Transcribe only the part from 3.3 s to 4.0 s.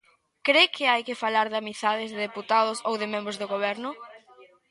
do Goberno?